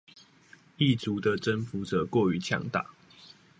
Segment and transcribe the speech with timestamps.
[0.79, 2.89] 異族的征服者過於強大